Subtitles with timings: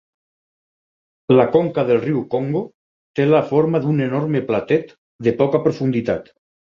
[1.39, 2.61] La conca del riu Congo
[3.19, 4.95] té la forma d'un enorme platet
[5.29, 6.33] de poca profunditat.